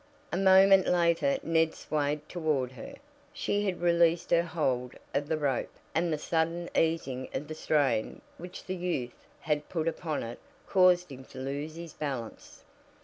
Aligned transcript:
A 0.33 0.37
moment 0.37 0.87
later 0.87 1.37
Ned 1.43 1.75
swayed 1.75 2.27
toward 2.27 2.71
her. 2.71 2.95
She 3.33 3.65
had 3.65 3.83
released 3.83 4.31
her 4.31 4.41
hold 4.41 4.95
of 5.13 5.27
the 5.27 5.37
rope, 5.37 5.69
and 5.93 6.11
the 6.11 6.17
sudden 6.17 6.71
easing 6.75 7.29
of 7.35 7.47
the 7.47 7.53
strain 7.53 8.21
which 8.39 8.65
the 8.65 8.75
youth 8.75 9.27
put 9.69 9.87
upon 9.87 10.23
it 10.23 10.39
caused 10.67 11.11
him 11.11 11.23
to 11.25 11.37
lose 11.37 11.75
his 11.75 11.93
balance. 11.93 12.63